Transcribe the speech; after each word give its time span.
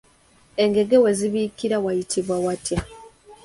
Engege 0.63 0.95
we 1.03 1.09
zibiikira 1.17 1.77
wayitibwa 1.83 2.35
watya? 2.45 2.79